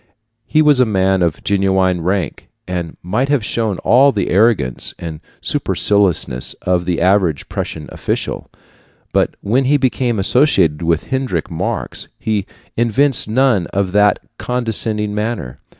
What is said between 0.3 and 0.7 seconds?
He